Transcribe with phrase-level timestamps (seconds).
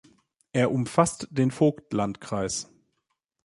[0.51, 2.71] Er umfasst den Vogtlandkreis.